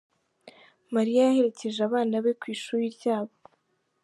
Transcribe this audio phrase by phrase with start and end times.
[0.93, 3.33] Mariya yaherekeje abana be kwishuri ryabo